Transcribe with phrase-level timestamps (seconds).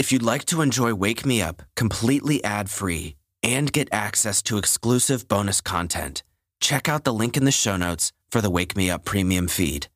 [0.00, 4.56] If you'd like to enjoy Wake Me Up completely ad free and get access to
[4.56, 6.22] exclusive bonus content,
[6.58, 9.88] check out the link in the show notes for the Wake Me Up premium feed.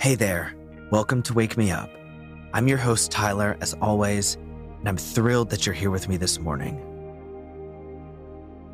[0.00, 0.52] Hey there,
[0.90, 1.90] welcome to Wake Me Up.
[2.52, 4.34] I'm your host, Tyler, as always,
[4.80, 6.80] and I'm thrilled that you're here with me this morning.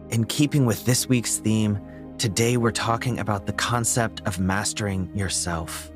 [0.08, 1.78] In keeping with this week's theme,
[2.16, 5.92] today we're talking about the concept of mastering yourself.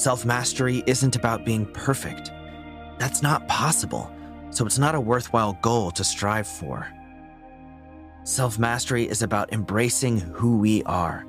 [0.00, 2.32] Self mastery isn't about being perfect.
[2.98, 4.10] That's not possible,
[4.48, 6.88] so it's not a worthwhile goal to strive for.
[8.24, 11.26] Self mastery is about embracing who we are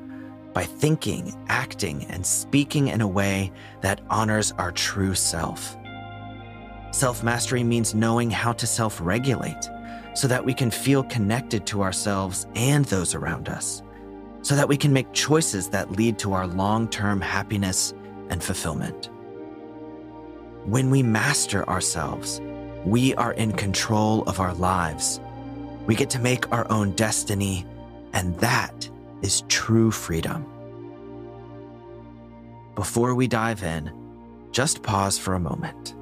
[0.53, 5.76] by thinking, acting, and speaking in a way that honors our true self.
[6.91, 9.70] Self mastery means knowing how to self regulate
[10.13, 13.84] so that we can feel connected to ourselves and those around us,
[14.43, 17.93] so that we can make choices that lead to our long term happiness
[18.31, 19.09] and fulfillment.
[20.66, 22.41] When we master ourselves,
[22.85, 25.20] we are in control of our lives.
[25.85, 27.65] We get to make our own destiny,
[28.13, 28.90] and that
[29.21, 30.46] is true freedom.
[32.76, 33.91] Before we dive in,
[34.51, 35.95] just pause for a moment.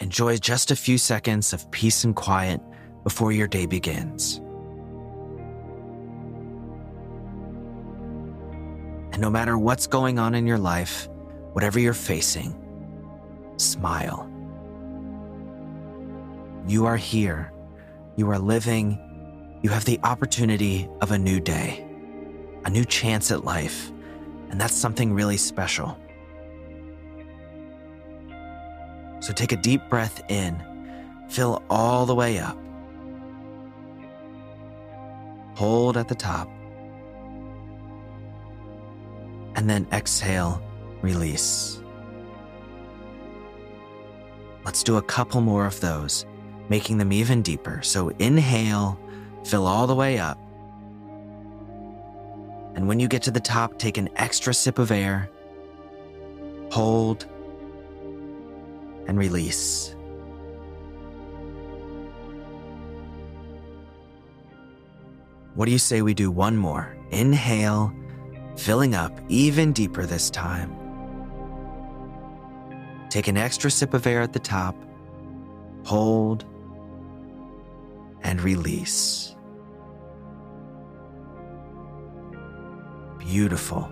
[0.00, 2.60] Enjoy just a few seconds of peace and quiet
[3.02, 4.40] before your day begins.
[9.18, 11.08] And no matter what's going on in your life,
[11.52, 12.54] whatever you're facing,
[13.56, 14.30] smile.
[16.68, 17.52] You are here.
[18.14, 18.96] You are living.
[19.60, 21.84] You have the opportunity of a new day,
[22.64, 23.90] a new chance at life.
[24.50, 25.98] And that's something really special.
[29.18, 30.62] So take a deep breath in,
[31.28, 32.56] fill all the way up.
[35.56, 36.48] Hold at the top
[39.58, 40.62] and then exhale,
[41.02, 41.82] release.
[44.64, 46.26] Let's do a couple more of those,
[46.68, 47.80] making them even deeper.
[47.82, 49.00] So inhale,
[49.44, 50.38] fill all the way up.
[52.76, 55.28] And when you get to the top, take an extra sip of air,
[56.70, 57.26] hold,
[59.08, 59.96] and release.
[65.56, 66.96] What do you say we do one more?
[67.10, 67.92] Inhale
[68.58, 70.74] filling up even deeper this time.
[73.08, 74.76] Take an extra sip of air at the top,
[75.84, 76.44] hold,
[78.22, 79.36] and release.
[83.18, 83.90] Beautiful.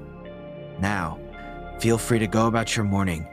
[0.81, 1.19] Now,
[1.79, 3.27] feel free to go about your morning,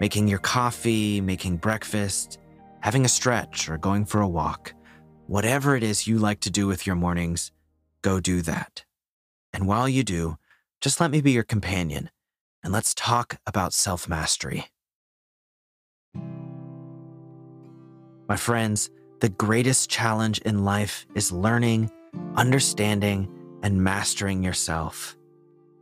[0.00, 2.38] making your coffee, making breakfast,
[2.80, 4.74] having a stretch, or going for a walk.
[5.26, 7.52] Whatever it is you like to do with your mornings,
[8.02, 8.84] go do that.
[9.54, 10.36] And while you do,
[10.82, 12.10] just let me be your companion,
[12.64, 14.66] and let's talk about self mastery.
[18.28, 18.90] My friends,
[19.20, 21.90] the greatest challenge in life is learning,
[22.34, 23.28] understanding,
[23.62, 25.16] and mastering yourself.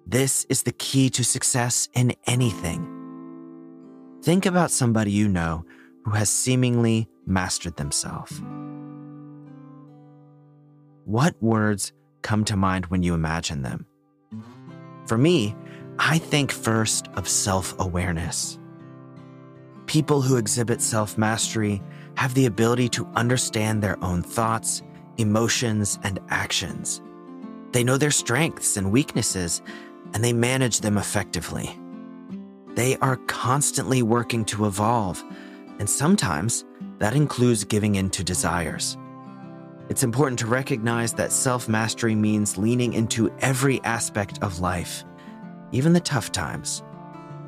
[0.07, 2.87] This is the key to success in anything.
[4.23, 5.65] Think about somebody you know
[6.05, 8.43] who has seemingly mastered themselves.
[11.07, 13.87] What words come to mind when you imagine them?
[15.11, 15.57] For me,
[15.99, 18.61] I think first of self awareness.
[19.87, 21.83] People who exhibit self mastery
[22.17, 24.83] have the ability to understand their own thoughts,
[25.17, 27.03] emotions, and actions.
[27.73, 29.63] They know their strengths and weaknesses,
[30.15, 31.77] and they manage them effectively.
[32.77, 35.25] They are constantly working to evolve,
[35.81, 36.65] and sometimes
[36.99, 38.97] that includes giving in to desires.
[39.91, 45.05] It's important to recognize that self mastery means leaning into every aspect of life,
[45.73, 46.85] even the tough times.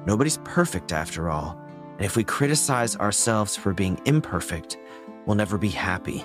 [0.07, 1.57] Nobody's perfect after all,
[1.97, 4.77] and if we criticize ourselves for being imperfect,
[5.25, 6.25] we'll never be happy.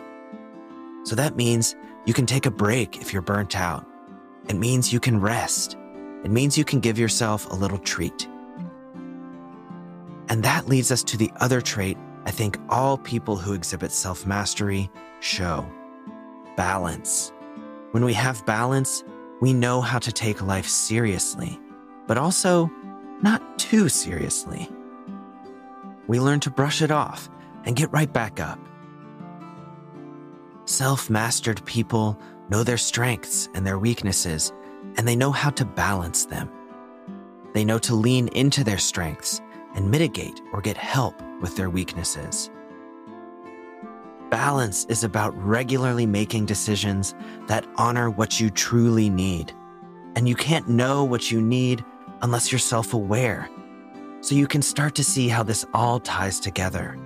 [1.03, 1.75] So that means
[2.07, 3.85] you can take a break if you're burnt out.
[4.49, 5.77] It means you can rest.
[6.23, 8.27] It means you can give yourself a little treat.
[10.29, 14.25] And that leads us to the other trait I think all people who exhibit self
[14.25, 14.89] mastery
[15.19, 15.65] show
[16.57, 17.31] balance.
[17.91, 19.05] When we have balance,
[19.39, 21.57] we know how to take life seriously,
[22.07, 22.69] but also
[23.21, 24.69] not too seriously.
[26.07, 27.29] We learn to brush it off
[27.63, 28.59] and get right back up.
[30.65, 32.19] Self mastered people
[32.49, 34.51] know their strengths and their weaknesses,
[34.97, 36.49] and they know how to balance them.
[37.53, 39.41] They know to lean into their strengths
[39.75, 42.49] and mitigate or get help with their weaknesses.
[44.29, 47.15] Balance is about regularly making decisions
[47.47, 49.53] that honor what you truly need.
[50.15, 51.85] And you can't know what you need
[52.21, 53.49] unless you're self aware.
[54.19, 56.97] So you can start to see how this all ties together.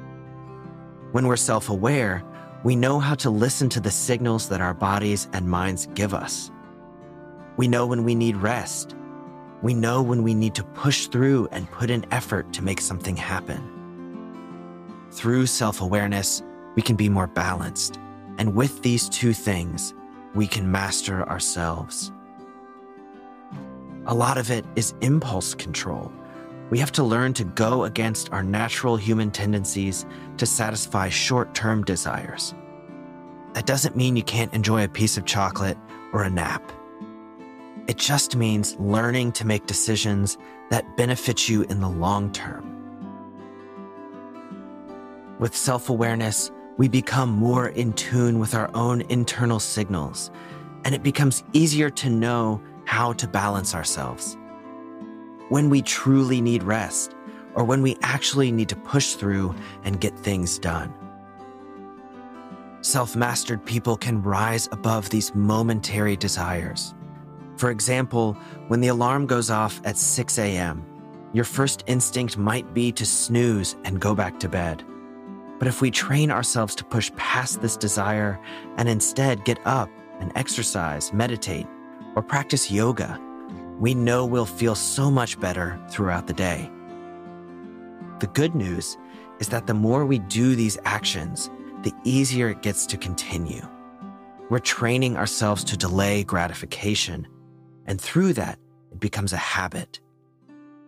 [1.11, 2.23] When we're self aware,
[2.63, 6.49] we know how to listen to the signals that our bodies and minds give us.
[7.55, 8.95] We know when we need rest.
[9.61, 13.15] We know when we need to push through and put in effort to make something
[13.15, 13.61] happen.
[15.11, 16.41] Through self awareness,
[16.75, 17.99] we can be more balanced.
[18.37, 19.93] And with these two things,
[20.33, 22.11] we can master ourselves.
[24.07, 26.11] A lot of it is impulse control.
[26.69, 30.05] We have to learn to go against our natural human tendencies
[30.37, 32.55] to satisfy short term desires.
[33.53, 35.77] That doesn't mean you can't enjoy a piece of chocolate
[36.13, 36.71] or a nap.
[37.87, 40.37] It just means learning to make decisions
[40.69, 42.67] that benefit you in the long term.
[45.39, 46.51] With self awareness,
[46.81, 50.31] we become more in tune with our own internal signals,
[50.83, 54.35] and it becomes easier to know how to balance ourselves.
[55.49, 57.13] When we truly need rest,
[57.53, 60.91] or when we actually need to push through and get things done.
[62.81, 66.95] Self mastered people can rise above these momentary desires.
[67.57, 68.33] For example,
[68.69, 70.83] when the alarm goes off at 6 a.m.,
[71.31, 74.83] your first instinct might be to snooze and go back to bed.
[75.61, 78.39] But if we train ourselves to push past this desire
[78.77, 81.67] and instead get up and exercise, meditate,
[82.15, 83.21] or practice yoga,
[83.79, 86.67] we know we'll feel so much better throughout the day.
[88.21, 88.97] The good news
[89.39, 91.51] is that the more we do these actions,
[91.83, 93.61] the easier it gets to continue.
[94.49, 97.27] We're training ourselves to delay gratification,
[97.85, 98.57] and through that,
[98.91, 99.99] it becomes a habit.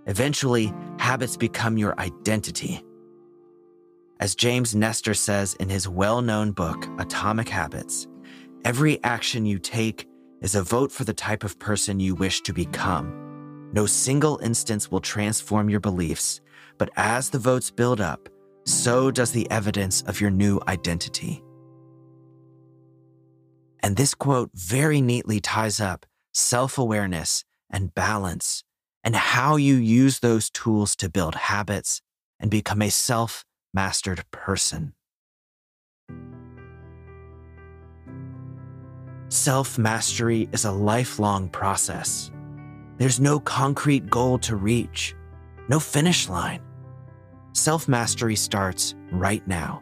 [0.08, 2.84] Eventually, habits become your identity
[4.24, 8.08] as James Nestor says in his well known book, Atomic Habits,
[8.64, 10.08] every action you take
[10.42, 13.70] is a vote for the type of person you wish to become.
[13.74, 16.40] No single instance will transform your beliefs,
[16.78, 18.30] but as the votes build up,
[18.64, 21.44] so does the evidence of your new identity.
[23.82, 28.64] And this quote very neatly ties up self awareness and balance
[29.04, 32.02] and how you use those tools to build habits
[32.40, 33.44] and become a self
[33.74, 34.94] mastered person.
[39.30, 42.32] Self mastery is a lifelong process.
[42.98, 45.16] There's no concrete goal to reach,
[45.70, 46.62] no finish line.
[47.54, 49.82] Self mastery starts right now.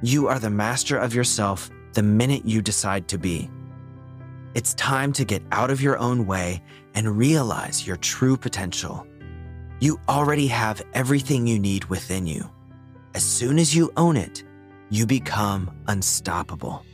[0.00, 3.50] You are the master of yourself the minute you decide to be.
[4.54, 6.62] It's time to get out of your own way
[6.94, 9.06] and realize your true potential.
[9.80, 12.48] You already have everything you need within you.
[13.16, 14.44] As soon as you own it,
[14.90, 16.84] you become unstoppable.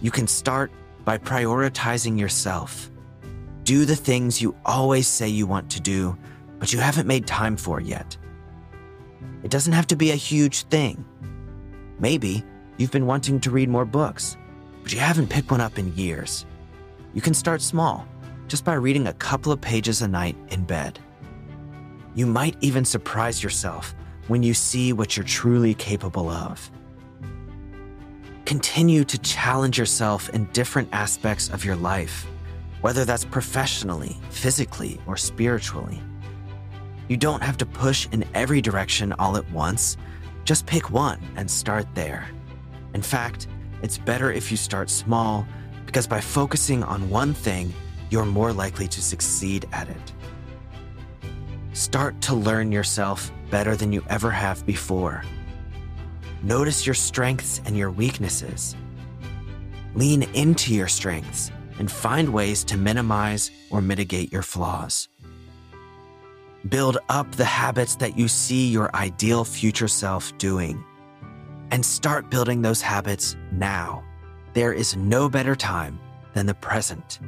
[0.00, 0.70] You can start
[1.04, 2.88] by prioritizing yourself.
[3.64, 6.16] Do the things you always say you want to do,
[6.60, 8.16] but you haven't made time for yet.
[9.42, 11.04] It doesn't have to be a huge thing.
[11.98, 12.44] Maybe
[12.76, 14.36] you've been wanting to read more books,
[14.84, 16.46] but you haven't picked one up in years.
[17.12, 18.06] You can start small,
[18.46, 21.00] just by reading a couple of pages a night in bed.
[22.14, 23.96] You might even surprise yourself
[24.28, 26.70] when you see what you're truly capable of.
[28.44, 32.26] Continue to challenge yourself in different aspects of your life,
[32.80, 36.00] whether that's professionally, physically, or spiritually.
[37.08, 39.96] You don't have to push in every direction all at once.
[40.44, 42.26] Just pick one and start there.
[42.94, 43.48] In fact,
[43.82, 45.46] it's better if you start small
[45.86, 47.72] because by focusing on one thing,
[48.10, 50.12] you're more likely to succeed at it.
[51.78, 55.22] Start to learn yourself better than you ever have before.
[56.42, 58.74] Notice your strengths and your weaknesses.
[59.94, 65.08] Lean into your strengths and find ways to minimize or mitigate your flaws.
[66.68, 70.84] Build up the habits that you see your ideal future self doing.
[71.70, 74.02] And start building those habits now.
[74.52, 76.00] There is no better time
[76.34, 77.20] than the present.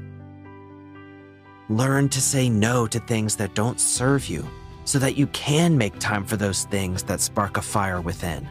[1.70, 4.44] Learn to say no to things that don't serve you
[4.84, 8.48] so that you can make time for those things that spark a fire within.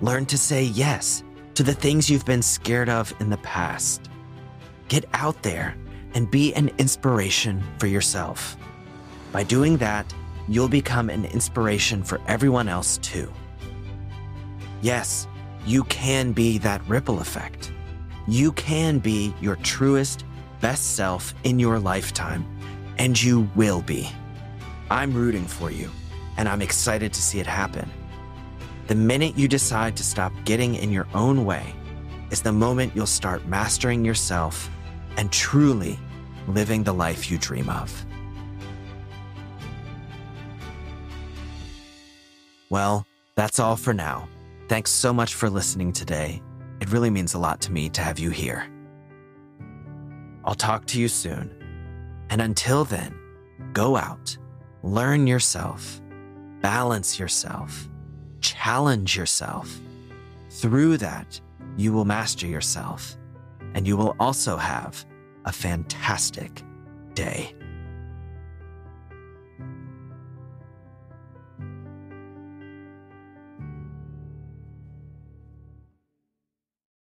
[0.00, 4.08] Learn to say yes to the things you've been scared of in the past.
[4.88, 5.76] Get out there
[6.14, 8.56] and be an inspiration for yourself.
[9.30, 10.10] By doing that,
[10.48, 13.30] you'll become an inspiration for everyone else too.
[14.80, 15.28] Yes,
[15.66, 17.72] you can be that ripple effect.
[18.26, 20.24] You can be your truest,
[20.60, 22.46] best self in your lifetime,
[22.98, 24.08] and you will be.
[24.90, 25.90] I'm rooting for you,
[26.36, 27.90] and I'm excited to see it happen.
[28.86, 31.74] The minute you decide to stop getting in your own way
[32.30, 34.70] is the moment you'll start mastering yourself
[35.16, 35.98] and truly
[36.48, 38.04] living the life you dream of.
[42.70, 44.28] Well, that's all for now.
[44.68, 46.42] Thanks so much for listening today.
[46.80, 48.68] It really means a lot to me to have you here.
[50.46, 51.50] I'll talk to you soon.
[52.30, 53.18] And until then,
[53.72, 54.36] go out,
[54.82, 56.00] learn yourself,
[56.60, 57.88] balance yourself,
[58.40, 59.80] challenge yourself.
[60.50, 61.40] Through that,
[61.76, 63.16] you will master yourself,
[63.74, 65.04] and you will also have
[65.44, 66.62] a fantastic
[67.14, 67.54] day.